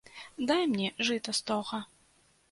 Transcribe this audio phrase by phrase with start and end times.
[0.51, 1.81] Дай мне жыта стога.